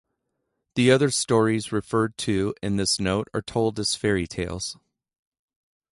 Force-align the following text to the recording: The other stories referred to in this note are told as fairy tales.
The 0.73 0.89
other 0.89 1.11
stories 1.11 1.71
referred 1.71 2.17
to 2.25 2.55
in 2.63 2.77
this 2.77 2.99
note 2.99 3.27
are 3.35 3.41
told 3.43 3.77
as 3.77 3.95
fairy 3.95 4.25
tales. 4.25 4.75